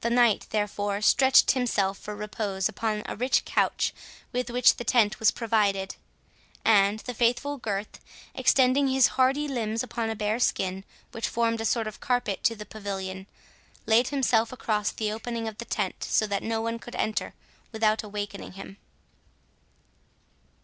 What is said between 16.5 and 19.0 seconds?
one could enter without awakening him.